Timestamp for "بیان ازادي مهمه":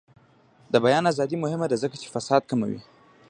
0.85-1.65